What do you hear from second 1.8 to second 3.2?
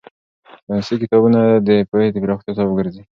پوهې د پراختیا سبب ګرځي.